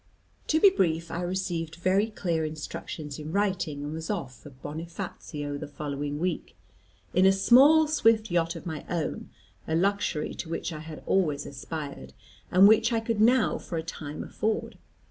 To 0.47 0.59
be 0.59 0.71
brief, 0.71 1.11
I 1.11 1.21
received 1.21 1.75
very 1.75 2.07
clear 2.07 2.43
instructions 2.43 3.19
in 3.19 3.31
writing, 3.31 3.83
and 3.83 3.93
was 3.93 4.09
off 4.09 4.33
for 4.35 4.49
Bonifazio 4.49 5.59
the 5.59 5.67
following 5.67 6.17
week, 6.17 6.55
in 7.13 7.27
a 7.27 7.31
small 7.31 7.87
swift 7.87 8.31
yacht 8.31 8.55
of 8.55 8.65
my 8.65 8.83
own, 8.89 9.29
a 9.67 9.75
luxury 9.75 10.33
to 10.33 10.49
which 10.49 10.73
I 10.73 10.79
had 10.79 11.03
always 11.05 11.45
aspired, 11.45 12.13
and 12.49 12.67
which 12.67 12.91
I 12.91 12.99
could 12.99 13.21
now 13.21 13.59
for 13.59 13.77
a 13.77 13.83
time 13.83 14.23
afford. 14.23 14.79